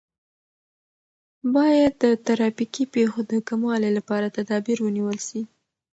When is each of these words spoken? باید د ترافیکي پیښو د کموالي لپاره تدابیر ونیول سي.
باید 1.55 1.93
د 2.03 2.05
ترافیکي 2.25 2.83
پیښو 2.95 3.21
د 3.31 3.33
کموالي 3.47 3.91
لپاره 3.97 4.33
تدابیر 4.37 4.77
ونیول 4.81 5.17
سي. 5.27 5.41